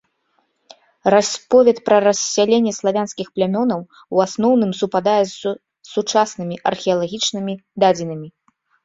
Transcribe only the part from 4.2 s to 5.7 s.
асноўным супадае з